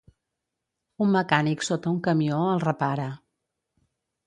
Un 1.05 1.11
mecànic 1.15 1.67
sota 1.69 1.93
un 1.93 2.01
camió 2.09 2.41
el 2.57 2.65
repara. 2.67 3.09